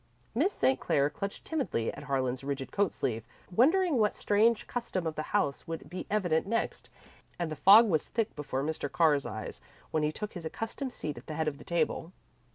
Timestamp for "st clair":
0.51-1.11